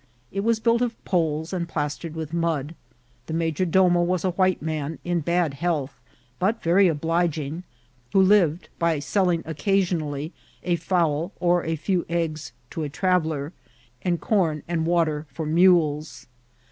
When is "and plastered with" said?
1.53-2.33